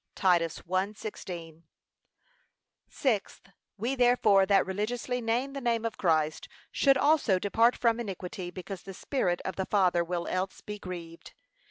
(Titus 0.15 0.61
1:16) 0.67 1.61
Sixth, 2.89 3.51
We 3.77 3.93
therefore 3.93 4.47
that 4.47 4.65
religiously 4.65 5.21
name 5.21 5.53
the 5.53 5.61
name 5.61 5.85
of 5.85 5.99
Christ, 5.99 6.47
should 6.71 6.97
also 6.97 7.37
depart 7.37 7.77
from 7.77 7.99
iniquity, 7.99 8.49
because 8.49 8.81
the 8.81 8.95
Spirit 8.95 9.43
of 9.45 9.57
the 9.57 9.67
Father 9.67 10.03
will 10.03 10.25
else 10.27 10.61
be 10.61 10.79
grieved. 10.79 11.33